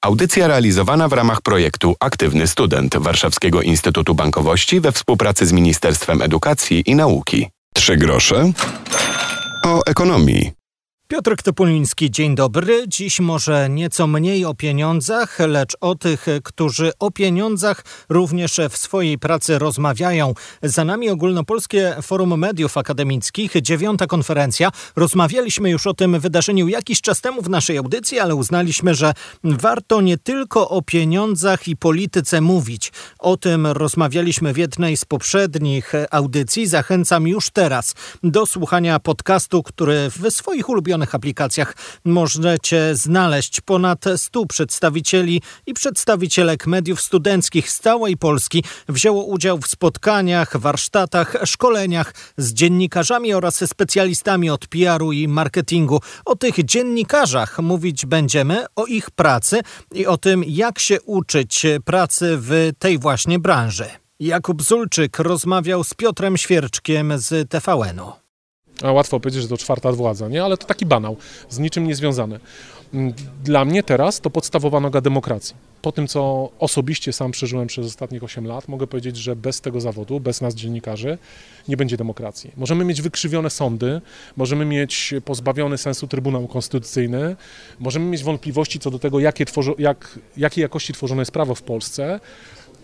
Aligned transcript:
Audycja 0.00 0.46
realizowana 0.46 1.08
w 1.08 1.12
ramach 1.12 1.40
projektu 1.42 1.96
Aktywny 2.00 2.46
Student 2.46 2.96
Warszawskiego 2.96 3.62
Instytutu 3.62 4.14
Bankowości 4.14 4.80
we 4.80 4.92
współpracy 4.92 5.46
z 5.46 5.52
Ministerstwem 5.52 6.22
Edukacji 6.22 6.82
i 6.86 6.94
Nauki. 6.94 7.48
Trzy 7.74 7.96
grosze 7.96 8.52
o 9.64 9.82
ekonomii. 9.86 10.57
Piotr 11.10 11.36
Topuliński, 11.42 12.10
dzień 12.10 12.34
dobry. 12.34 12.84
Dziś 12.88 13.20
może 13.20 13.68
nieco 13.70 14.06
mniej 14.06 14.44
o 14.44 14.54
pieniądzach, 14.54 15.38
lecz 15.38 15.76
o 15.80 15.94
tych, 15.94 16.26
którzy 16.44 16.92
o 16.98 17.10
pieniądzach 17.10 17.84
również 18.08 18.60
w 18.70 18.76
swojej 18.76 19.18
pracy 19.18 19.58
rozmawiają. 19.58 20.34
Za 20.62 20.84
nami 20.84 21.10
Ogólnopolskie 21.10 21.96
Forum 22.02 22.38
Mediów 22.38 22.76
Akademickich, 22.76 23.52
dziewiąta 23.62 24.06
konferencja. 24.06 24.70
Rozmawialiśmy 24.96 25.70
już 25.70 25.86
o 25.86 25.94
tym 25.94 26.20
wydarzeniu 26.20 26.68
jakiś 26.68 27.00
czas 27.00 27.20
temu 27.20 27.42
w 27.42 27.50
naszej 27.50 27.78
audycji, 27.78 28.18
ale 28.18 28.34
uznaliśmy, 28.34 28.94
że 28.94 29.12
warto 29.44 30.00
nie 30.00 30.18
tylko 30.18 30.68
o 30.68 30.82
pieniądzach 30.82 31.68
i 31.68 31.76
polityce 31.76 32.40
mówić. 32.40 32.92
O 33.18 33.36
tym 33.36 33.66
rozmawialiśmy 33.66 34.52
w 34.52 34.56
jednej 34.56 34.96
z 34.96 35.04
poprzednich 35.04 35.92
audycji. 36.10 36.66
Zachęcam 36.66 37.28
już 37.28 37.50
teraz 37.50 37.94
do 38.22 38.46
słuchania 38.46 39.00
podcastu, 39.00 39.62
który 39.62 40.10
w 40.10 40.30
swoich 40.30 40.68
ulubionych 40.68 40.97
aplikacjach 41.14 41.76
możecie 42.04 42.96
znaleźć 42.96 43.60
ponad 43.60 44.04
100 44.16 44.46
przedstawicieli 44.46 45.42
i 45.66 45.74
przedstawicielek 45.74 46.66
mediów 46.66 47.00
studenckich 47.00 47.70
z 47.70 47.80
całej 47.80 48.16
Polski 48.16 48.64
wzięło 48.88 49.24
udział 49.24 49.58
w 49.58 49.66
spotkaniach, 49.66 50.56
warsztatach, 50.56 51.36
szkoleniach 51.44 52.14
z 52.36 52.52
dziennikarzami 52.52 53.34
oraz 53.34 53.68
specjalistami 53.70 54.50
od 54.50 54.66
PR-u 54.66 55.12
i 55.12 55.28
marketingu. 55.28 56.00
O 56.24 56.36
tych 56.36 56.64
dziennikarzach 56.64 57.58
mówić 57.58 58.06
będziemy, 58.06 58.66
o 58.76 58.86
ich 58.86 59.10
pracy 59.10 59.60
i 59.94 60.06
o 60.06 60.16
tym, 60.16 60.44
jak 60.46 60.78
się 60.78 61.00
uczyć 61.00 61.66
pracy 61.84 62.38
w 62.40 62.70
tej 62.78 62.98
właśnie 62.98 63.38
branży. 63.38 63.86
Jakub 64.20 64.62
Zulczyk 64.62 65.18
rozmawiał 65.18 65.84
z 65.84 65.94
Piotrem 65.94 66.36
Świerczkiem 66.36 67.12
z 67.16 67.50
TVN-u. 67.50 68.27
A 68.82 68.92
łatwo 68.92 69.20
powiedzieć, 69.20 69.42
że 69.42 69.48
to 69.48 69.56
czwarta 69.56 69.92
władza, 69.92 70.28
nie? 70.28 70.44
Ale 70.44 70.56
to 70.56 70.66
taki 70.66 70.86
banał, 70.86 71.16
z 71.48 71.58
niczym 71.58 71.86
niezwiązany. 71.86 72.40
Dla 73.44 73.64
mnie 73.64 73.82
teraz 73.82 74.20
to 74.20 74.30
podstawowa 74.30 74.80
noga 74.80 75.00
demokracji. 75.00 75.54
Po 75.82 75.92
tym, 75.92 76.08
co 76.08 76.50
osobiście 76.58 77.12
sam 77.12 77.30
przeżyłem 77.30 77.66
przez 77.66 77.86
ostatnich 77.86 78.24
8 78.24 78.46
lat, 78.46 78.68
mogę 78.68 78.86
powiedzieć, 78.86 79.16
że 79.16 79.36
bez 79.36 79.60
tego 79.60 79.80
zawodu, 79.80 80.20
bez 80.20 80.40
nas 80.40 80.54
dziennikarzy, 80.54 81.18
nie 81.68 81.76
będzie 81.76 81.96
demokracji. 81.96 82.52
Możemy 82.56 82.84
mieć 82.84 83.02
wykrzywione 83.02 83.50
sądy, 83.50 84.00
możemy 84.36 84.64
mieć 84.64 85.14
pozbawiony 85.24 85.78
sensu 85.78 86.06
Trybunał 86.06 86.48
Konstytucyjny, 86.48 87.36
możemy 87.78 88.06
mieć 88.06 88.22
wątpliwości 88.22 88.78
co 88.78 88.90
do 88.90 88.98
tego, 88.98 89.20
jakie 89.20 89.44
jak, 89.78 90.18
jakiej 90.36 90.62
jakości 90.62 90.92
tworzone 90.92 91.22
jest 91.22 91.32
prawo 91.32 91.54
w 91.54 91.62
Polsce, 91.62 92.20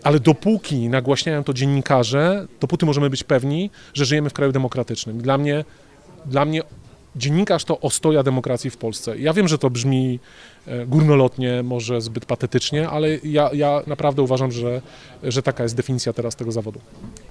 ale 0.03 0.19
dopóki 0.19 0.89
nagłaśniają 0.89 1.43
to 1.43 1.53
dziennikarze, 1.53 2.47
dopóty 2.61 2.85
możemy 2.85 3.09
być 3.09 3.23
pewni, 3.23 3.69
że 3.93 4.05
żyjemy 4.05 4.29
w 4.29 4.33
kraju 4.33 4.51
demokratycznym. 4.51 5.21
Dla 5.21 5.37
mnie 5.37 5.65
dla 6.25 6.45
mnie 6.45 6.61
dziennikarz 7.15 7.63
to 7.63 7.79
ostoja 7.79 8.23
demokracji 8.23 8.69
w 8.69 8.77
Polsce. 8.77 9.17
Ja 9.17 9.33
wiem, 9.33 9.47
że 9.47 9.57
to 9.57 9.69
brzmi 9.69 10.19
e, 10.67 10.85
górnolotnie, 10.85 11.63
może 11.63 12.01
zbyt 12.01 12.25
patetycznie, 12.25 12.89
ale 12.89 13.17
ja, 13.23 13.49
ja 13.53 13.81
naprawdę 13.87 14.21
uważam, 14.21 14.51
że, 14.51 14.81
że 15.23 15.43
taka 15.43 15.63
jest 15.63 15.75
definicja 15.75 16.13
teraz 16.13 16.35
tego 16.35 16.51
zawodu. 16.51 16.79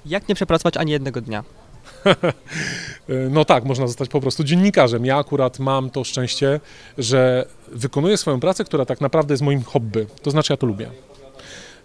Jak 0.07 0.29
nie 0.29 0.35
przepracować 0.35 0.77
ani 0.77 0.93
jednego 0.93 1.21
dnia? 1.21 1.45
no 3.31 3.45
tak, 3.45 3.65
można 3.65 3.87
zostać 3.87 4.09
po 4.09 4.21
prostu 4.21 4.45
dziennikarzem. 4.45 5.07
Ja 5.07 5.19
akurat 5.19 5.59
mam 5.59 5.91
to 5.91 6.05
szczęście, 6.05 6.61
że 6.99 7.47
wykonuję 7.69 8.17
swoją 8.17 8.41
pracę, 8.41 8.65
która 8.65 8.85
tak 8.85 9.01
naprawdę 9.01 9.33
jest 9.33 9.43
moim 9.43 9.63
hobby. 9.63 10.07
To 10.23 10.31
znaczy, 10.31 10.53
ja 10.53 10.57
to 10.57 10.67
lubię. 10.67 10.91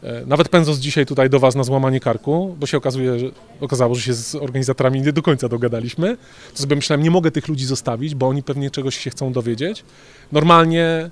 E, 0.03 0.25
nawet 0.25 0.49
pędząc 0.49 0.79
dzisiaj 0.79 1.05
tutaj 1.05 1.29
do 1.29 1.39
Was 1.39 1.55
na 1.55 1.63
złamanie 1.63 1.99
karku, 1.99 2.55
bo 2.59 2.67
się 2.67 2.77
okazuje, 2.77 3.19
że, 3.19 3.25
okazało, 3.61 3.95
że 3.95 4.01
się 4.01 4.13
z 4.13 4.35
organizatorami 4.35 5.01
nie 5.01 5.13
do 5.13 5.21
końca 5.21 5.49
dogadaliśmy, 5.49 6.17
to 6.53 6.61
sobie 6.61 6.75
myślałem, 6.75 7.03
nie 7.03 7.11
mogę 7.11 7.31
tych 7.31 7.47
ludzi 7.47 7.65
zostawić, 7.65 8.15
bo 8.15 8.27
oni 8.27 8.43
pewnie 8.43 8.71
czegoś 8.71 8.97
się 8.97 9.09
chcą 9.09 9.33
dowiedzieć. 9.33 9.83
Normalnie 10.31 11.09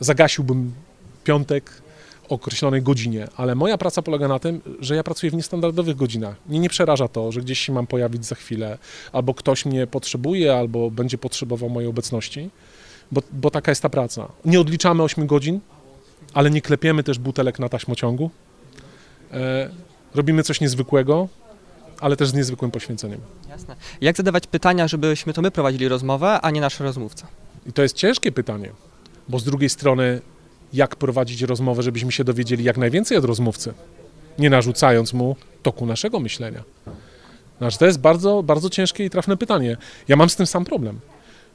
zagasiłbym 0.00 0.72
piątek 1.24 1.84
o 2.28 2.34
określonej 2.34 2.82
godzinie, 2.82 3.28
ale 3.36 3.54
moja 3.54 3.78
praca 3.78 4.02
polega 4.02 4.28
na 4.28 4.38
tym, 4.38 4.60
że 4.80 4.96
ja 4.96 5.02
pracuję 5.02 5.30
w 5.30 5.34
niestandardowych 5.34 5.96
godzinach. 5.96 6.36
Mnie 6.48 6.58
nie 6.58 6.68
przeraża 6.68 7.08
to, 7.08 7.32
że 7.32 7.40
gdzieś 7.40 7.58
się 7.58 7.72
mam 7.72 7.86
pojawić 7.86 8.26
za 8.26 8.34
chwilę, 8.34 8.78
albo 9.12 9.34
ktoś 9.34 9.66
mnie 9.66 9.86
potrzebuje, 9.86 10.54
albo 10.56 10.90
będzie 10.90 11.18
potrzebował 11.18 11.70
mojej 11.70 11.90
obecności, 11.90 12.50
bo, 13.12 13.22
bo 13.32 13.50
taka 13.50 13.70
jest 13.70 13.82
ta 13.82 13.88
praca. 13.88 14.28
Nie 14.44 14.60
odliczamy 14.60 15.02
8 15.02 15.26
godzin, 15.26 15.60
ale 16.34 16.50
nie 16.50 16.62
klepiemy 16.62 17.02
też 17.02 17.18
butelek 17.18 17.58
na 17.58 17.68
taśmociągu. 17.68 18.30
E, 19.32 19.70
robimy 20.14 20.42
coś 20.42 20.60
niezwykłego, 20.60 21.28
ale 22.00 22.16
też 22.16 22.28
z 22.28 22.34
niezwykłym 22.34 22.70
poświęceniem. 22.70 23.20
Jasne. 23.48 23.76
Jak 24.00 24.16
zadawać 24.16 24.46
pytania, 24.46 24.88
żebyśmy 24.88 25.32
to 25.32 25.42
my 25.42 25.50
prowadzili 25.50 25.88
rozmowę, 25.88 26.40
a 26.40 26.50
nie 26.50 26.60
nasz 26.60 26.80
rozmówca? 26.80 27.26
I 27.66 27.72
to 27.72 27.82
jest 27.82 27.96
ciężkie 27.96 28.32
pytanie, 28.32 28.70
bo 29.28 29.38
z 29.38 29.44
drugiej 29.44 29.70
strony, 29.70 30.20
jak 30.72 30.96
prowadzić 30.96 31.42
rozmowę, 31.42 31.82
żebyśmy 31.82 32.12
się 32.12 32.24
dowiedzieli 32.24 32.64
jak 32.64 32.76
najwięcej 32.76 33.18
od 33.18 33.24
rozmówcy, 33.24 33.74
nie 34.38 34.50
narzucając 34.50 35.12
mu 35.12 35.36
toku 35.62 35.86
naszego 35.86 36.20
myślenia. 36.20 36.62
Znaczy, 37.58 37.78
to 37.78 37.86
jest 37.86 37.98
bardzo, 37.98 38.42
bardzo 38.42 38.70
ciężkie 38.70 39.04
i 39.04 39.10
trafne 39.10 39.36
pytanie. 39.36 39.76
Ja 40.08 40.16
mam 40.16 40.30
z 40.30 40.36
tym 40.36 40.46
sam 40.46 40.64
problem, 40.64 41.00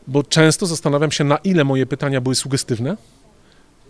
bo 0.07 0.23
często 0.23 0.65
zastanawiam 0.65 1.11
się, 1.11 1.23
na 1.23 1.37
ile 1.37 1.63
moje 1.63 1.85
pytania 1.85 2.21
były 2.21 2.35
sugestywne, 2.35 2.97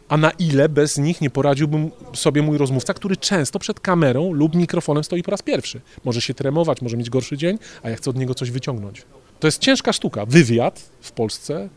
a 0.09 0.17
na 0.17 0.31
ile 0.31 0.69
bez 0.69 0.97
nich 0.97 1.21
nie 1.21 1.29
poradziłbym 1.29 1.91
sobie 2.13 2.41
mój 2.41 2.57
rozmówca, 2.57 2.93
który 2.93 3.17
często 3.17 3.59
przed 3.59 3.79
kamerą 3.79 4.33
lub 4.33 4.55
mikrofonem 4.55 5.03
stoi 5.03 5.23
po 5.23 5.31
raz 5.31 5.41
pierwszy. 5.41 5.81
Może 6.05 6.21
się 6.21 6.33
tremować, 6.33 6.81
może 6.81 6.97
mieć 6.97 7.09
gorszy 7.09 7.37
dzień, 7.37 7.59
a 7.83 7.89
ja 7.89 7.95
chcę 7.95 8.09
od 8.09 8.15
niego 8.15 8.33
coś 8.35 8.51
wyciągnąć. 8.51 9.05
To 9.39 9.47
jest 9.47 9.59
ciężka 9.59 9.93
sztuka. 9.93 10.25
Wywiad 10.25 10.89
w 11.01 11.11
Polsce 11.11 11.69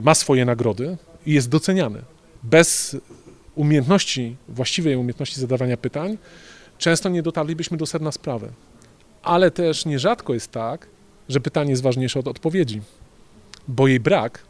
ma 0.00 0.14
swoje 0.14 0.44
nagrody 0.44 0.96
i 1.26 1.32
jest 1.32 1.48
doceniany. 1.48 2.02
Bez 2.42 2.96
umiejętności, 3.54 4.36
właściwej 4.48 4.96
umiejętności 4.96 5.40
zadawania 5.40 5.76
pytań, 5.76 6.18
często 6.78 7.08
nie 7.08 7.22
dotarlibyśmy 7.22 7.76
do 7.76 7.86
sedna 7.86 8.12
sprawy. 8.12 8.52
Ale 9.22 9.50
też 9.50 9.84
nierzadko 9.86 10.34
jest 10.34 10.50
tak, 10.50 10.86
że 11.28 11.40
pytanie 11.40 11.70
jest 11.70 11.82
ważniejsze 11.82 12.20
od 12.20 12.28
odpowiedzi, 12.28 12.80
bo 13.68 13.88
jej 13.88 14.00
brak 14.00 14.44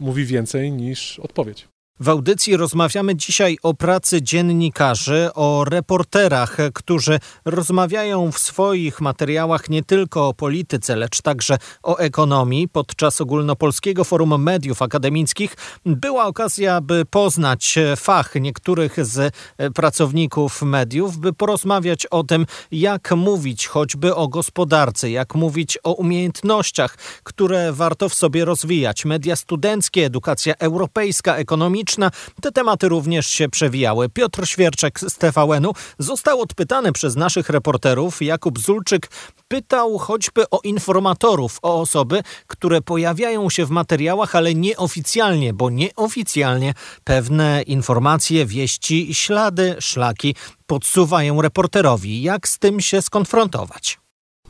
mówi 0.00 0.24
więcej 0.24 0.72
niż 0.72 1.18
odpowiedź. 1.18 1.71
W 2.02 2.08
audycji 2.08 2.56
rozmawiamy 2.56 3.16
dzisiaj 3.16 3.58
o 3.62 3.74
pracy 3.74 4.22
dziennikarzy, 4.22 5.28
o 5.34 5.64
reporterach, 5.64 6.56
którzy 6.74 7.18
rozmawiają 7.44 8.32
w 8.32 8.38
swoich 8.38 9.00
materiałach 9.00 9.70
nie 9.70 9.82
tylko 9.82 10.28
o 10.28 10.34
polityce, 10.34 10.96
lecz 10.96 11.22
także 11.22 11.58
o 11.82 11.98
ekonomii. 11.98 12.68
Podczas 12.68 13.20
ogólnopolskiego 13.20 14.04
forum 14.04 14.42
mediów 14.42 14.82
akademickich 14.82 15.56
była 15.86 16.26
okazja, 16.26 16.80
by 16.80 17.04
poznać 17.04 17.78
fach 17.96 18.34
niektórych 18.34 19.06
z 19.06 19.34
pracowników 19.74 20.62
mediów, 20.62 21.18
by 21.18 21.32
porozmawiać 21.32 22.06
o 22.06 22.24
tym, 22.24 22.46
jak 22.72 23.12
mówić 23.16 23.66
choćby 23.66 24.14
o 24.14 24.28
gospodarce, 24.28 25.10
jak 25.10 25.34
mówić 25.34 25.78
o 25.82 25.92
umiejętnościach, 25.92 26.96
które 27.22 27.72
warto 27.72 28.08
w 28.08 28.14
sobie 28.14 28.44
rozwijać. 28.44 29.04
Media 29.04 29.36
studenckie, 29.36 30.06
edukacja 30.06 30.54
europejska, 30.54 31.36
ekonomiczna, 31.36 31.91
te 32.40 32.52
tematy 32.52 32.88
również 32.88 33.26
się 33.26 33.48
przewijały. 33.48 34.08
Piotr 34.08 34.46
Świerczek 34.46 35.00
z 35.00 35.14
TVN-u 35.14 35.72
został 35.98 36.40
odpytany 36.40 36.92
przez 36.92 37.16
naszych 37.16 37.48
reporterów. 37.48 38.22
Jakub 38.22 38.58
Zulczyk 38.58 39.10
pytał 39.48 39.98
choćby 39.98 40.50
o 40.50 40.60
informatorów, 40.64 41.58
o 41.62 41.80
osoby, 41.80 42.22
które 42.46 42.82
pojawiają 42.82 43.50
się 43.50 43.66
w 43.66 43.70
materiałach, 43.70 44.36
ale 44.36 44.54
nieoficjalnie, 44.54 45.52
bo 45.52 45.70
nieoficjalnie 45.70 46.74
pewne 47.04 47.62
informacje, 47.62 48.46
wieści, 48.46 49.14
ślady, 49.14 49.76
szlaki 49.80 50.34
podsuwają 50.66 51.42
reporterowi. 51.42 52.22
Jak 52.22 52.48
z 52.48 52.58
tym 52.58 52.80
się 52.80 53.02
skonfrontować? 53.02 53.98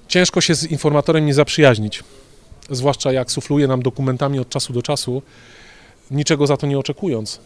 Ciężko 0.09 0.41
się 0.41 0.55
z 0.55 0.65
informatorem 0.65 1.27
nie 1.27 1.35
zaprzyjaźnić, 1.35 2.05
zwłaszcza 2.71 3.12
jak 3.12 3.31
sufluje 3.31 3.67
nam 3.67 3.83
dokumentami 3.83 4.39
od 4.39 4.49
czasu 4.49 4.73
do 4.73 4.83
czasu 4.83 5.23
niczego 6.11 6.47
za 6.47 6.57
to 6.57 6.67
nie 6.67 6.79
oczekując. 6.79 7.41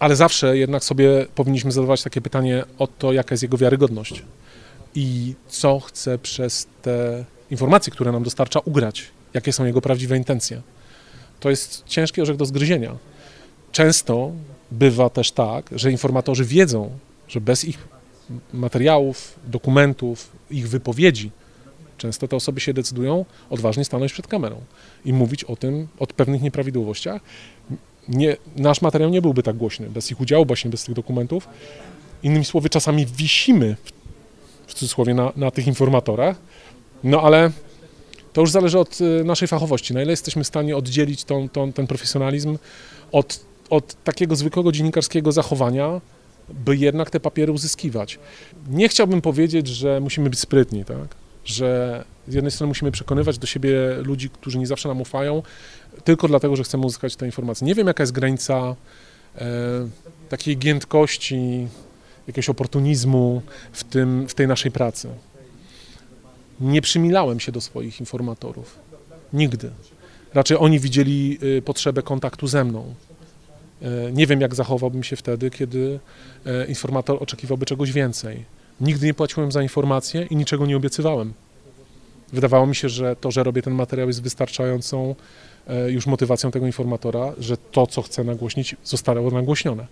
Ale 0.00 0.16
zawsze 0.16 0.56
jednak 0.58 0.84
sobie 0.84 1.26
powinniśmy 1.34 1.72
zadawać 1.72 2.02
takie 2.02 2.20
pytanie 2.20 2.64
o 2.78 2.86
to, 2.86 3.12
jaka 3.12 3.32
jest 3.32 3.42
jego 3.42 3.58
wiarygodność 3.58 4.22
i 4.94 5.34
co 5.48 5.80
chce 5.80 6.18
przez 6.18 6.66
te 6.82 7.24
informacje, 7.50 7.92
które 7.92 8.12
nam 8.12 8.22
dostarcza, 8.22 8.60
ugrać, 8.60 9.04
jakie 9.34 9.52
są 9.52 9.64
jego 9.64 9.80
prawdziwe 9.80 10.16
intencje. 10.16 10.62
To 11.40 11.50
jest 11.50 11.84
ciężki 11.86 12.22
orzech 12.22 12.36
do 12.36 12.46
zgryzienia. 12.46 12.96
Często 13.72 14.32
bywa 14.70 15.10
też 15.10 15.32
tak, 15.32 15.70
że 15.72 15.90
informatorzy 15.90 16.44
wiedzą, 16.44 16.90
że 17.28 17.40
bez 17.40 17.64
ich 17.64 17.88
materiałów, 18.52 19.38
dokumentów, 19.46 20.32
ich 20.50 20.68
wypowiedzi, 20.68 21.30
często 21.98 22.28
te 22.28 22.36
osoby 22.36 22.60
się 22.60 22.74
decydują 22.74 23.24
odważnie 23.50 23.84
stanąć 23.84 24.12
przed 24.12 24.26
kamerą 24.26 24.60
i 25.04 25.12
mówić 25.12 25.44
o 25.44 25.56
tym, 25.56 25.88
o 25.98 26.06
pewnych 26.06 26.42
nieprawidłowościach, 26.42 27.22
nie, 28.08 28.36
nasz 28.56 28.82
materiał 28.82 29.10
nie 29.10 29.22
byłby 29.22 29.42
tak 29.42 29.56
głośny 29.56 29.90
bez 29.90 30.10
ich 30.10 30.20
udziału, 30.20 30.46
właśnie 30.46 30.70
bez 30.70 30.84
tych 30.84 30.94
dokumentów. 30.94 31.48
Innymi 32.22 32.44
słowy, 32.44 32.68
czasami 32.68 33.06
wisimy 33.06 33.76
w, 34.66 34.74
cudzysłowie 34.74 35.14
na, 35.14 35.32
na 35.36 35.50
tych 35.50 35.66
informatorach, 35.66 36.36
no 37.04 37.22
ale 37.22 37.50
to 38.32 38.40
już 38.40 38.50
zależy 38.50 38.78
od 38.78 39.00
y, 39.00 39.24
naszej 39.24 39.48
fachowości, 39.48 39.94
na 39.94 40.02
ile 40.02 40.10
jesteśmy 40.10 40.44
w 40.44 40.46
stanie 40.46 40.76
oddzielić 40.76 41.24
tą, 41.24 41.48
tą, 41.48 41.72
ten 41.72 41.86
profesjonalizm 41.86 42.58
od, 43.12 43.40
od 43.70 44.04
takiego 44.04 44.36
zwykłego 44.36 44.72
dziennikarskiego 44.72 45.32
zachowania, 45.32 46.00
by 46.48 46.76
jednak 46.76 47.10
te 47.10 47.20
papiery 47.20 47.52
uzyskiwać. 47.52 48.18
Nie 48.70 48.88
chciałbym 48.88 49.20
powiedzieć, 49.20 49.68
że 49.68 50.00
musimy 50.00 50.30
być 50.30 50.38
sprytni, 50.38 50.84
tak? 50.84 51.21
Że 51.44 52.04
z 52.28 52.34
jednej 52.34 52.50
strony 52.50 52.68
musimy 52.68 52.90
przekonywać 52.92 53.38
do 53.38 53.46
siebie 53.46 53.72
ludzi, 54.02 54.30
którzy 54.30 54.58
nie 54.58 54.66
zawsze 54.66 54.88
nam 54.88 55.00
ufają, 55.00 55.42
tylko 56.04 56.28
dlatego, 56.28 56.56
że 56.56 56.64
chcemy 56.64 56.86
uzyskać 56.86 57.16
te 57.16 57.26
informacje. 57.26 57.66
Nie 57.66 57.74
wiem, 57.74 57.86
jaka 57.86 58.02
jest 58.02 58.12
granica 58.12 58.76
e, 59.36 59.46
takiej 60.28 60.58
giętkości, 60.58 61.68
jakiegoś 62.26 62.48
oportunizmu 62.48 63.42
w, 63.72 63.84
tym, 63.84 64.28
w 64.28 64.34
tej 64.34 64.48
naszej 64.48 64.70
pracy. 64.70 65.08
Nie 66.60 66.82
przymilałem 66.82 67.40
się 67.40 67.52
do 67.52 67.60
swoich 67.60 68.00
informatorów. 68.00 68.78
Nigdy. 69.32 69.70
Raczej 70.34 70.56
oni 70.60 70.80
widzieli 70.80 71.38
y, 71.42 71.62
potrzebę 71.62 72.02
kontaktu 72.02 72.46
ze 72.46 72.64
mną. 72.64 72.94
E, 73.82 74.12
nie 74.12 74.26
wiem, 74.26 74.40
jak 74.40 74.54
zachowałbym 74.54 75.02
się 75.02 75.16
wtedy, 75.16 75.50
kiedy 75.50 76.00
e, 76.46 76.66
informator 76.66 77.22
oczekiwałby 77.22 77.66
czegoś 77.66 77.92
więcej. 77.92 78.44
Nigdy 78.82 79.06
nie 79.06 79.14
płaciłem 79.14 79.52
za 79.52 79.62
informacje 79.62 80.26
i 80.30 80.36
niczego 80.36 80.66
nie 80.66 80.76
obiecywałem. 80.76 81.32
Wydawało 82.32 82.66
mi 82.66 82.76
się, 82.76 82.88
że 82.88 83.16
to, 83.16 83.30
że 83.30 83.42
robię 83.42 83.62
ten 83.62 83.74
materiał 83.74 84.08
jest 84.08 84.22
wystarczającą 84.22 85.14
e, 85.66 85.90
już 85.90 86.06
motywacją 86.06 86.50
tego 86.50 86.66
informatora, 86.66 87.32
że 87.38 87.56
to, 87.56 87.86
co 87.86 88.02
chcę 88.02 88.24
nagłośnić, 88.24 88.76
zostało 88.84 89.30
nagłośnione. 89.30 89.86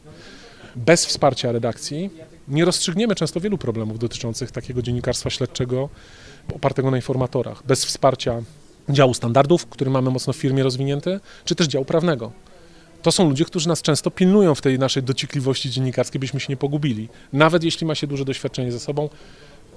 Bez 0.77 1.07
wsparcia 1.07 1.53
redakcji 1.53 2.11
nie 2.49 2.65
rozstrzygniemy 2.65 3.15
często 3.15 3.41
wielu 3.41 3.59
problemów 3.59 3.99
dotyczących 3.99 4.51
takiego 4.51 4.83
dziennikarstwa 4.83 5.31
śledczego 5.31 5.89
opartego 6.55 6.91
na 6.91 6.97
informatorach. 6.97 7.63
Bez 7.67 7.85
wsparcia 7.85 8.43
działu 8.89 9.15
standardów, 9.15 9.67
który 9.67 9.91
mamy 9.91 10.11
mocno 10.11 10.33
w 10.33 10.37
firmie 10.37 10.63
rozwinięty, 10.63 11.21
czy 11.45 11.55
też 11.55 11.67
działu 11.67 11.85
prawnego. 11.85 12.33
To 13.03 13.13
są 13.13 13.29
ludzie, 13.29 13.45
którzy 13.45 13.69
nas 13.69 13.83
często 13.83 14.11
pilnują 14.11 14.55
w 14.55 14.61
tej 14.61 14.79
naszej 14.79 15.03
dociekliwości 15.03 15.71
dziennikarskiej, 15.71 16.19
byśmy 16.19 16.41
się 16.41 16.47
nie 16.49 16.57
pogubili. 16.57 17.09
Nawet 17.33 17.65
jeśli 17.65 17.87
ma 17.87 17.95
się 17.95 18.07
duże 18.07 18.25
doświadczenie 18.25 18.73
ze 18.73 18.81
sobą, 18.81 19.09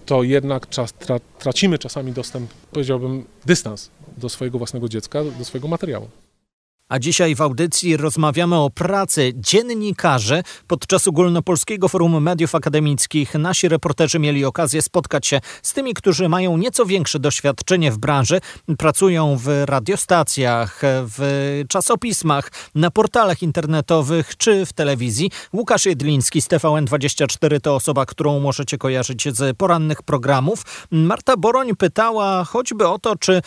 to 0.05 0.23
jednak 0.23 0.69
czas, 0.69 0.93
tra, 0.93 1.19
tracimy 1.39 1.79
czasami 1.79 2.11
dostęp, 2.11 2.49
powiedziałbym, 2.71 3.25
dystans 3.45 3.89
do 4.17 4.29
swojego 4.29 4.57
własnego 4.57 4.89
dziecka, 4.89 5.19
do 5.39 5.45
swojego 5.45 5.67
materiału. 5.67 6.07
A 6.93 6.99
dzisiaj 6.99 7.35
w 7.35 7.41
audycji 7.41 7.97
rozmawiamy 7.97 8.55
o 8.55 8.69
pracy 8.69 9.31
dziennikarzy. 9.35 10.43
Podczas 10.67 11.07
Ogólnopolskiego 11.07 11.87
Forum 11.87 12.23
Mediów 12.23 12.55
Akademickich 12.55 13.33
nasi 13.35 13.69
reporterzy 13.69 14.19
mieli 14.19 14.45
okazję 14.45 14.81
spotkać 14.81 15.27
się 15.27 15.41
z 15.61 15.73
tymi, 15.73 15.93
którzy 15.93 16.29
mają 16.29 16.57
nieco 16.57 16.85
większe 16.85 17.19
doświadczenie 17.19 17.91
w 17.91 17.97
branży, 17.97 18.41
pracują 18.77 19.37
w 19.37 19.47
radiostacjach, 19.65 20.81
w 20.83 21.61
czasopismach, 21.69 22.51
na 22.75 22.91
portalach 22.91 23.41
internetowych 23.41 24.37
czy 24.37 24.65
w 24.65 24.73
telewizji. 24.73 25.31
Łukasz 25.53 25.85
Jedliński 25.85 26.41
z 26.41 26.47
TVN24 26.47 27.61
to 27.61 27.75
osoba, 27.75 28.05
którą 28.05 28.39
możecie 28.39 28.77
kojarzyć 28.77 29.35
z 29.35 29.57
porannych 29.57 30.01
programów. 30.01 30.87
Marta 30.91 31.37
Boroń 31.37 31.75
pytała 31.75 32.43
choćby 32.43 32.87
o 32.87 32.99
to, 32.99 33.15
czy 33.15 33.41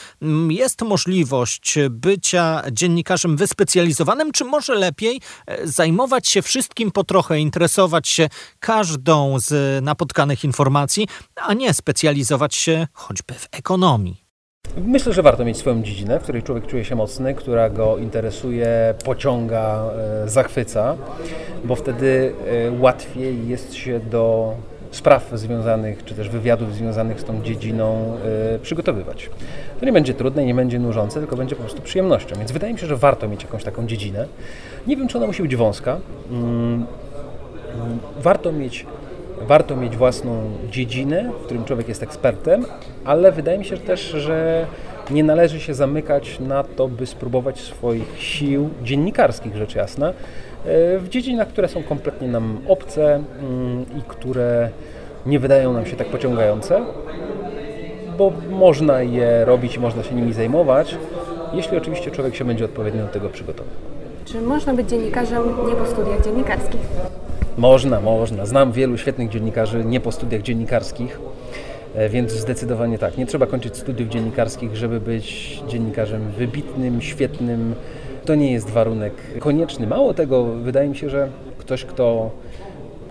jest 0.49 0.83
możliwość 0.83 1.75
bycia 1.91 2.63
dziennikarzem 2.73 3.36
wyspecjalizowanym, 3.37 4.33
czy 4.33 4.44
może 4.44 4.75
lepiej 4.75 5.21
e, 5.47 5.67
zajmować 5.67 6.29
się 6.29 6.43
wszystkim 6.43 6.91
po 6.91 7.05
trochę, 7.05 7.38
interesować 7.38 8.09
się 8.09 8.29
każdą 8.61 9.38
z 9.38 9.85
napotkanych 9.85 10.44
informacji, 10.44 11.09
a 11.37 11.55
nie 11.55 11.75
specjalizować 11.75 12.55
się 12.55 12.87
choćby 12.93 13.35
w 13.35 13.49
ekonomii? 13.53 14.27
Myślę, 14.77 15.12
że 15.12 15.23
warto 15.23 15.44
mieć 15.44 15.56
swoją 15.56 15.83
dziedzinę, 15.83 16.21
w 16.21 16.23
której 16.23 16.43
człowiek 16.43 16.67
czuje 16.67 16.85
się 16.85 16.94
mocny, 16.94 17.35
która 17.35 17.71
go 17.71 17.99
interesuje, 17.99 18.94
pociąga, 19.05 19.91
e, 20.25 20.29
zachwyca, 20.29 20.97
bo 21.65 21.77
wtedy 21.77 22.35
e, 22.69 22.81
łatwiej 22.81 23.49
jest 23.49 23.75
się 23.75 24.00
do 24.00 24.55
spraw 24.97 25.31
związanych, 25.33 26.05
czy 26.05 26.15
też 26.15 26.29
wywiadów 26.29 26.75
związanych 26.75 27.21
z 27.21 27.25
tą 27.25 27.43
dziedziną 27.43 28.17
y, 28.55 28.59
przygotowywać. 28.59 29.31
To 29.81 29.87
nie 29.87 29.93
będzie 29.93 30.15
trudne, 30.15 30.45
nie 30.45 30.55
będzie 30.55 30.79
nużące, 30.79 31.21
tylko 31.21 31.37
będzie 31.37 31.57
po 31.57 31.63
prostu 31.63 31.83
przyjemnością. 31.83 32.37
Więc 32.39 32.53
wydaje 32.53 32.73
mi 32.73 32.79
się, 32.79 32.87
że 32.87 32.97
warto 32.97 33.29
mieć 33.29 33.43
jakąś 33.43 33.65
taką 33.65 33.87
dziedzinę. 33.87 34.27
Nie 34.87 34.97
wiem, 34.97 35.09
czy 35.09 35.19
ona 35.19 35.27
musi 35.27 35.43
być 35.43 35.57
wąska. 35.57 35.97
Mm, 36.31 36.87
warto 38.19 38.53
mieć 38.53 38.87
warto 39.41 39.77
mieć 39.77 39.97
własną 39.97 40.51
dziedzinę, 40.71 41.31
w 41.43 41.45
którym 41.45 41.65
człowiek 41.65 41.89
jest 41.89 42.03
ekspertem, 42.03 42.65
ale 43.05 43.33
wydaje 43.33 43.59
mi 43.59 43.65
się 43.65 43.77
też, 43.77 44.01
że 44.01 44.67
nie 45.11 45.25
należy 45.25 45.61
się 45.61 45.75
zamykać 45.75 46.41
na 46.41 46.64
to, 46.64 46.88
by 46.88 47.06
spróbować 47.06 47.61
swoich 47.61 48.23
sił 48.23 48.70
dziennikarskich, 48.82 49.56
rzecz 49.56 49.75
jasna, 49.75 50.12
E, 50.67 50.99
w 50.99 51.08
dziedzinach, 51.08 51.49
które 51.49 51.69
są 51.69 51.82
kompletnie 51.82 52.29
nam 52.29 52.58
obce 52.69 53.14
mm, 53.14 53.87
i 53.99 54.03
które 54.08 54.70
nie 55.26 55.38
wydają 55.38 55.73
nam 55.73 55.87
się 55.87 55.97
tak 55.97 56.06
pociągające, 56.06 56.81
bo 58.19 58.32
można 58.50 59.03
je 59.03 59.44
robić 59.44 59.76
i 59.76 59.81
można 59.81 60.03
się 60.03 60.14
nimi 60.14 60.32
zajmować, 60.32 60.97
jeśli 61.52 61.76
oczywiście 61.76 62.11
człowiek 62.11 62.35
się 62.35 62.44
będzie 62.44 62.64
odpowiednio 62.64 63.02
do 63.02 63.09
tego 63.09 63.29
przygotował. 63.29 63.73
Czy 64.25 64.41
można 64.41 64.75
być 64.75 64.88
dziennikarzem 64.88 65.43
nie 65.69 65.75
po 65.75 65.87
studiach 65.87 66.25
dziennikarskich? 66.25 66.81
Można, 67.59 68.00
można. 68.00 68.47
Znam 68.47 68.73
wielu 68.73 68.99
świetnych 68.99 69.29
dziennikarzy 69.29 69.85
nie 69.85 70.00
po 70.00 70.12
studiach 70.12 70.43
dziennikarskich, 70.43 71.20
więc 72.09 72.33
zdecydowanie 72.33 72.99
tak. 72.99 73.19
Nie 73.19 73.27
trzeba 73.27 73.47
kończyć 73.47 73.77
studiów 73.77 74.09
dziennikarskich, 74.09 74.77
żeby 74.77 75.01
być 75.01 75.61
dziennikarzem 75.69 76.31
wybitnym, 76.31 77.03
świetnym, 77.03 77.75
to 78.25 78.35
nie 78.35 78.53
jest 78.53 78.71
warunek 78.71 79.13
konieczny. 79.39 79.87
Mało 79.87 80.15
tego, 80.15 80.45
wydaje 80.45 80.89
mi 80.89 80.97
się, 80.97 81.11
że 81.11 81.29
ktoś, 81.59 81.85
kto 81.85 82.31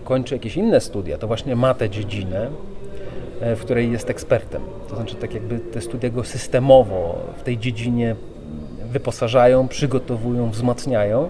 kończy 0.03 0.35
jakieś 0.35 0.57
inne 0.57 0.81
studia, 0.81 1.17
to 1.17 1.27
właśnie 1.27 1.55
ma 1.55 1.73
tę 1.73 1.89
dziedzinę, 1.89 2.49
e, 3.41 3.55
w 3.55 3.61
której 3.61 3.91
jest 3.91 4.09
ekspertem. 4.09 4.61
To 4.89 4.95
znaczy, 4.95 5.15
tak 5.15 5.33
jakby 5.33 5.59
te 5.59 5.81
studia 5.81 6.09
go 6.09 6.23
systemowo 6.23 7.19
w 7.37 7.43
tej 7.43 7.57
dziedzinie 7.57 8.15
wyposażają, 8.91 9.67
przygotowują, 9.67 10.49
wzmacniają, 10.49 11.29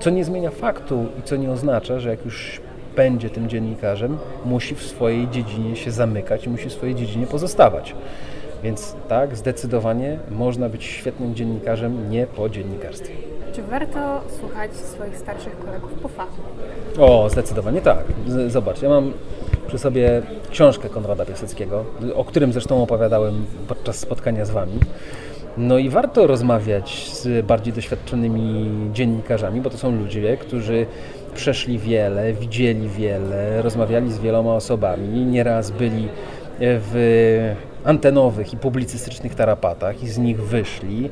co 0.00 0.10
nie 0.10 0.24
zmienia 0.24 0.50
faktu 0.50 1.06
i 1.20 1.22
co 1.22 1.36
nie 1.36 1.50
oznacza, 1.50 2.00
że 2.00 2.10
jak 2.10 2.24
już 2.24 2.60
będzie 2.98 3.30
tym 3.30 3.48
dziennikarzem, 3.48 4.18
musi 4.44 4.74
w 4.74 4.82
swojej 4.82 5.28
dziedzinie 5.28 5.76
się 5.76 5.90
zamykać 5.90 6.46
i 6.46 6.50
musi 6.50 6.68
w 6.68 6.72
swojej 6.72 6.94
dziedzinie 6.94 7.26
pozostawać. 7.26 7.94
Więc 8.62 8.94
tak, 9.08 9.36
zdecydowanie 9.36 10.18
można 10.30 10.68
być 10.68 10.84
świetnym 10.84 11.34
dziennikarzem 11.34 12.10
nie 12.10 12.26
po 12.26 12.48
dziennikarstwie. 12.48 13.14
Czy 13.52 13.62
warto 13.62 14.20
słuchać 14.40 14.76
swoich 14.76 15.18
starszych 15.18 15.58
kolegów 15.58 15.92
po 16.02 16.08
fachu? 16.08 16.42
O, 16.98 17.30
zdecydowanie 17.30 17.80
tak. 17.80 18.04
Zobacz, 18.46 18.82
ja 18.82 18.88
mam 18.88 19.12
przy 19.66 19.78
sobie 19.78 20.22
książkę 20.50 20.88
Konrada 20.88 21.24
Piaseckiego, 21.24 21.84
o 22.14 22.24
którym 22.24 22.52
zresztą 22.52 22.82
opowiadałem 22.82 23.46
podczas 23.68 23.98
spotkania 23.98 24.44
z 24.44 24.50
Wami. 24.50 24.80
No 25.58 25.78
i 25.78 25.88
warto 25.88 26.26
rozmawiać 26.26 27.10
z 27.12 27.46
bardziej 27.46 27.72
doświadczonymi 27.72 28.70
dziennikarzami, 28.92 29.60
bo 29.60 29.70
to 29.70 29.78
są 29.78 29.96
ludzie, 29.96 30.36
którzy 30.36 30.86
przeszli 31.34 31.78
wiele, 31.78 32.32
widzieli 32.32 32.88
wiele, 32.88 33.62
rozmawiali 33.62 34.12
z 34.12 34.18
wieloma 34.18 34.54
osobami, 34.54 35.08
nieraz 35.08 35.70
byli 35.70 36.08
w 36.60 37.54
antenowych 37.84 38.52
i 38.52 38.56
publicystycznych 38.56 39.34
tarapatach 39.34 40.02
i 40.02 40.08
z 40.08 40.18
nich 40.18 40.42
wyszli. 40.42 41.10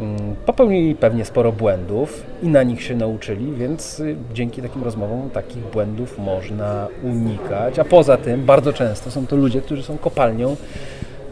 Mm, 0.00 0.36
popełnili 0.46 0.94
pewnie 0.94 1.24
sporo 1.24 1.52
błędów 1.52 2.22
i 2.42 2.48
na 2.48 2.62
nich 2.62 2.82
się 2.82 2.96
nauczyli, 2.96 3.52
więc 3.52 4.00
y, 4.00 4.16
dzięki 4.34 4.62
takim 4.62 4.84
rozmowom 4.84 5.30
takich 5.30 5.62
błędów 5.62 6.18
można 6.18 6.88
unikać. 7.02 7.78
A 7.78 7.84
poza 7.84 8.16
tym 8.16 8.44
bardzo 8.44 8.72
często 8.72 9.10
są 9.10 9.26
to 9.26 9.36
ludzie, 9.36 9.60
którzy 9.60 9.82
są 9.82 9.98
kopalnią 9.98 10.56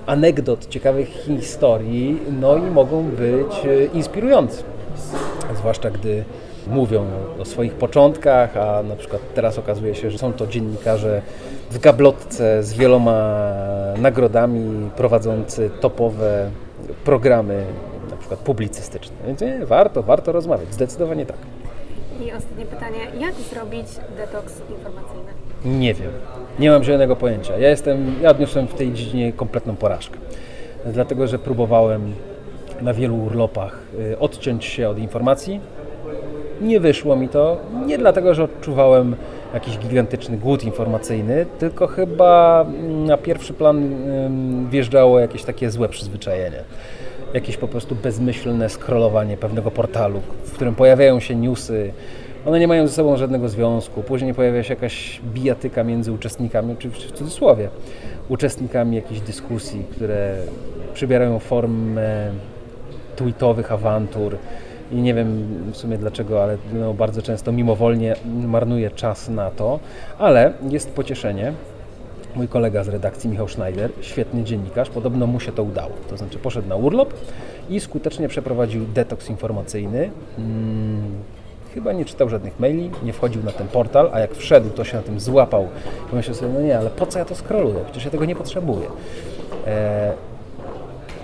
anegdot, 0.07 0.69
ciekawych 0.69 1.09
historii, 1.09 2.21
no 2.41 2.57
i 2.57 2.63
mogą 2.63 3.03
być 3.03 3.65
y, 3.65 3.91
inspirujący. 3.95 4.63
Zwłaszcza 5.57 5.91
gdy 5.91 6.25
mówią 6.67 7.07
o 7.41 7.45
swoich 7.45 7.75
początkach, 7.75 8.57
a 8.57 8.83
na 8.83 8.97
przykład 8.97 9.23
teraz 9.35 9.59
okazuje 9.59 9.95
się, 9.95 10.11
że 10.11 10.19
są 10.19 10.33
to 10.33 10.47
dziennikarze 10.47 11.23
w 11.71 11.79
gablotce 11.79 12.63
z 12.63 12.75
wieloma 12.75 13.53
nagrodami, 13.99 14.91
prowadzący 14.97 15.71
topowe 15.81 16.51
programy, 17.05 17.65
na 18.11 18.17
przykład 18.17 18.41
publicystyczne. 18.41 19.17
Więc 19.27 19.41
nie, 19.41 19.67
warto, 19.67 20.03
warto 20.03 20.33
rozmawiać, 20.33 20.75
zdecydowanie 20.75 21.27
tak. 21.27 21.37
I 22.21 22.33
ostatnie 22.33 22.67
pytanie, 22.67 22.99
jak 23.19 23.35
zrobić 23.35 23.87
detoks 24.17 24.55
informacyjny? 24.71 25.50
Nie 25.65 25.95
wiem, 25.95 26.11
nie 26.59 26.71
mam 26.71 26.85
żadnego 26.85 27.17
pojęcia. 27.17 27.59
Ja 27.59 27.69
jestem, 27.69 28.15
ja 28.23 28.31
odniosłem 28.31 28.67
w 28.67 28.75
tej 28.75 28.93
dziedzinie 28.93 29.33
kompletną 29.33 29.77
porażkę. 29.77 30.19
Dlatego, 30.87 31.27
że 31.27 31.39
próbowałem 31.39 32.13
na 32.83 32.95
wielu 32.95 33.17
urlopach 33.17 33.79
y, 34.13 34.19
odciąć 34.19 34.65
się 34.65 34.89
od 34.89 34.99
informacji, 34.99 35.61
Nie 36.61 36.81
wyszło 36.81 37.17
mi 37.17 37.29
to, 37.29 37.57
nie 37.87 37.99
dlatego, 37.99 38.35
że 38.35 38.45
odczuwałem 38.45 39.17
jakiś 39.55 39.79
gigantyczny 39.79 40.37
głód 40.37 40.65
informacyjny, 40.65 41.47
tylko 41.59 41.87
chyba 41.87 42.67
na 43.07 43.17
pierwszy 43.17 43.53
plan 43.53 43.97
wjeżdżało 44.71 45.21
jakieś 45.21 45.45
takie 45.45 45.71
złe 45.71 45.89
przyzwyczajenie. 45.89 46.65
Jakieś 47.35 47.57
po 47.57 47.69
prostu 47.69 47.95
bezmyślne 47.95 48.69
scrollowanie 48.69 49.37
pewnego 49.37 49.71
portalu, 49.71 50.21
w 50.45 50.53
którym 50.53 50.75
pojawiają 50.75 51.21
się 51.21 51.35
newsy, 51.35 51.93
one 52.47 52.61
nie 52.61 52.69
mają 52.69 52.87
ze 52.87 52.95
sobą 52.95 53.17
żadnego 53.17 53.49
związku. 53.49 54.03
Później 54.03 54.35
pojawia 54.35 54.63
się 54.63 54.75
jakaś 54.75 55.21
bijatyka 55.25 55.85
między 55.85 56.13
uczestnikami, 56.13 56.73
oczywiście 56.73 57.09
w 57.09 57.13
cudzysłowie, 57.13 57.69
uczestnikami 58.29 58.97
jakichś 58.97 59.21
dyskusji, 59.21 59.85
które 59.91 60.37
przybierają 60.95 61.39
formę 61.39 62.31
tweetowych 63.17 63.73
awantur. 63.73 64.37
I 64.93 64.97
nie 64.97 65.15
wiem 65.15 65.47
w 65.73 65.77
sumie 65.77 65.99
dlaczego, 65.99 66.43
ale 66.43 66.57
no 66.73 66.95
bardzo 66.95 67.23
często 67.23 67.53
mimowolnie 67.53 68.17
marnuje 68.47 68.91
czas 68.91 69.29
na 69.29 69.51
to, 69.51 69.81
ale 70.19 70.53
jest 70.69 70.91
pocieszenie. 70.91 71.53
Mój 72.37 72.49
kolega 72.49 72.85
z 72.85 72.89
redakcji, 72.89 73.31
Michał 73.31 73.49
Schneider, 73.49 73.91
świetny 74.01 74.45
dziennikarz, 74.45 74.91
podobno 74.91 75.27
mu 75.27 75.41
się 75.41 75.53
to 75.53 75.63
udało. 75.63 75.93
To 76.11 76.17
znaczy 76.17 76.39
poszedł 76.39 76.69
na 76.69 76.77
urlop 76.77 77.15
i 77.71 77.81
skutecznie 77.81 78.29
przeprowadził 78.29 78.87
detoks 78.95 79.31
informacyjny. 79.31 80.11
Chyba 81.75 81.93
nie 81.93 82.05
czytał 82.05 82.29
żadnych 82.29 82.61
maili, 82.61 82.91
nie 83.03 83.13
wchodził 83.13 83.43
na 83.43 83.53
ten 83.53 83.69
portal, 83.69 84.11
a 84.13 84.21
jak 84.21 84.35
wszedł, 84.35 84.71
to 84.71 84.85
się 84.85 84.97
na 84.97 85.03
tym 85.03 85.21
złapał. 85.21 85.69
Pomyślał 86.11 86.35
sobie, 86.35 86.53
no 86.55 86.61
nie, 86.61 86.79
ale 86.79 86.91
po 86.91 87.07
co 87.07 87.19
ja 87.19 87.25
to 87.25 87.35
scrolluję? 87.35 87.81
Przecież 87.85 88.05
ja 88.05 88.11
tego 88.11 88.25
nie 88.25 88.37
potrzebuję. 88.37 88.87
E, 89.67 90.13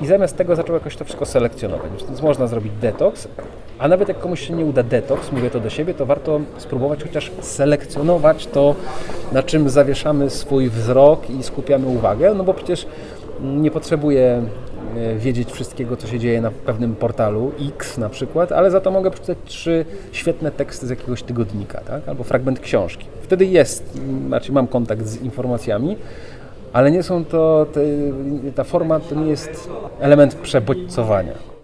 I 0.03 0.07
zamiast 0.07 0.37
tego 0.37 0.57
zaczął 0.57 0.75
jakoś 0.75 0.97
to 0.97 1.05
wszystko 1.05 1.27
selekcjonować. 1.27 1.91
Więc 2.09 2.23
można 2.23 2.47
zrobić 2.47 2.73
detoks, 2.81 3.29
a 3.79 3.89
nawet 3.89 4.09
jak 4.09 4.19
komuś 4.19 4.49
się 4.49 4.55
nie 4.55 4.65
uda 4.65 4.83
detoks, 4.83 5.33
mówię 5.33 5.51
to 5.51 5.61
do 5.61 5.71
siebie, 5.71 5.95
to 5.95 6.07
warto 6.07 6.41
spróbować 6.59 7.03
chociaż 7.03 7.33
selekcjonować 7.41 8.47
to, 8.47 8.75
na 9.33 9.43
czym 9.43 9.71
zawieszamy 9.71 10.31
swój 10.31 10.71
wzrok 10.71 11.31
i 11.31 11.43
skupiamy 11.43 11.87
uwagę, 11.87 12.35
no 12.35 12.45
bo 12.45 12.55
przecież 12.55 12.87
nie 13.41 13.71
potrzebuję 13.71 14.43
wiedzieć 15.19 15.53
wszystkiego, 15.53 15.97
co 15.97 16.07
się 16.07 16.19
dzieje 16.19 16.41
na 16.41 16.51
pewnym 16.51 16.95
portalu 16.95 17.53
X 17.69 17.99
na 17.99 18.09
przykład, 18.09 18.53
ale 18.53 18.71
za 18.71 18.81
to 18.81 18.91
mogę 18.91 19.11
przeczytać 19.11 19.39
trzy 19.45 19.85
świetne 20.13 20.51
teksty 20.51 20.87
z 20.87 20.91
jakiegoś 20.91 21.23
tygodnika, 21.23 21.81
tak? 21.81 22.09
albo 22.09 22.25
fragment 22.25 22.61
książki. 22.61 23.07
Wtedy 23.23 23.47
jest, 23.47 23.99
znaczy 24.27 24.53
mam 24.53 24.67
kontakt 24.67 25.07
z 25.07 25.23
informacjami, 25.23 25.97
ale 26.73 26.91
nie 26.91 27.03
są 27.03 27.25
to, 27.25 27.67
te, 27.73 27.81
ta 28.55 28.65
forma 28.65 29.01
to 29.01 29.15
nie 29.15 29.31
jest 29.31 29.71
element 30.01 30.35
przebodźcowania. 30.35 31.56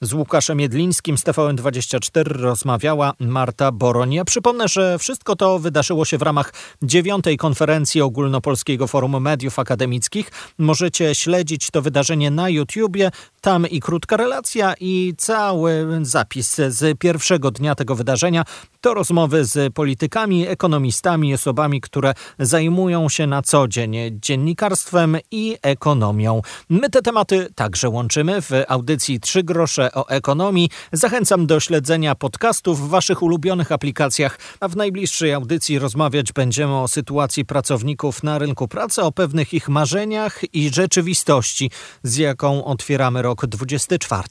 Z 0.00 0.12
Łukaszem 0.12 0.60
Jedlińskim 0.60 1.18
z 1.18 1.24
TVN24 1.24 2.22
rozmawiała 2.24 3.12
Marta 3.20 3.72
Boroń. 3.72 4.12
Ja 4.12 4.24
przypomnę, 4.24 4.68
że 4.68 4.98
wszystko 4.98 5.36
to 5.36 5.58
wydarzyło 5.58 6.04
się 6.04 6.18
w 6.18 6.22
ramach 6.22 6.52
dziewiątej 6.82 7.36
konferencji 7.36 8.00
Ogólnopolskiego 8.00 8.86
Forum 8.86 9.22
Mediów 9.22 9.58
Akademickich. 9.58 10.30
Możecie 10.58 11.14
śledzić 11.14 11.70
to 11.70 11.82
wydarzenie 11.82 12.30
na 12.30 12.48
YouTubie. 12.48 13.10
Tam 13.40 13.66
i 13.66 13.80
krótka 13.80 14.16
relacja, 14.16 14.74
i 14.80 15.14
cały 15.18 15.86
zapis 16.02 16.56
z 16.68 16.98
pierwszego 16.98 17.50
dnia 17.50 17.74
tego 17.74 17.94
wydarzenia. 17.94 18.44
To 18.80 18.94
rozmowy 18.94 19.44
z 19.44 19.74
politykami, 19.74 20.46
ekonomistami, 20.48 21.34
osobami, 21.34 21.80
które 21.80 22.14
zajmują 22.38 23.08
się 23.08 23.26
na 23.26 23.42
co 23.42 23.68
dzień 23.68 23.96
dziennikarstwem 24.10 25.16
i 25.30 25.56
ekonomią. 25.62 26.42
My 26.68 26.90
te 26.90 27.02
tematy 27.02 27.48
także 27.54 27.88
łączymy 27.88 28.42
w 28.42 28.50
audycji 28.68 29.20
Trzy 29.20 29.42
grosze 29.42 29.85
o 29.94 30.08
ekonomii. 30.08 30.70
Zachęcam 30.92 31.46
do 31.46 31.60
śledzenia 31.60 32.14
podcastów 32.14 32.80
w 32.80 32.88
Waszych 32.88 33.22
ulubionych 33.22 33.72
aplikacjach, 33.72 34.38
a 34.60 34.68
w 34.68 34.76
najbliższej 34.76 35.32
audycji 35.32 35.78
rozmawiać 35.78 36.32
będziemy 36.32 36.80
o 36.80 36.88
sytuacji 36.88 37.44
pracowników 37.44 38.22
na 38.22 38.38
rynku 38.38 38.68
pracy, 38.68 39.02
o 39.02 39.12
pewnych 39.12 39.54
ich 39.54 39.68
marzeniach 39.68 40.54
i 40.54 40.70
rzeczywistości, 40.74 41.70
z 42.02 42.16
jaką 42.16 42.64
otwieramy 42.64 43.22
rok 43.22 43.46
24. 43.46 44.22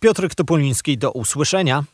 Piotr 0.00 0.34
Topoliński, 0.34 0.98
do 0.98 1.10
usłyszenia. 1.10 1.84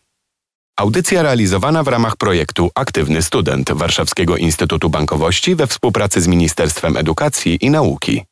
Audycja 0.76 1.22
realizowana 1.22 1.82
w 1.82 1.88
ramach 1.88 2.16
projektu 2.16 2.70
Aktywny 2.74 3.22
Student 3.22 3.72
Warszawskiego 3.72 4.36
Instytutu 4.36 4.90
Bankowości 4.90 5.54
we 5.54 5.66
współpracy 5.66 6.20
z 6.20 6.26
Ministerstwem 6.26 6.96
Edukacji 6.96 7.58
i 7.60 7.70
Nauki. 7.70 8.26